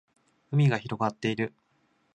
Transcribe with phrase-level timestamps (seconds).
[0.51, 1.53] 海が広がっている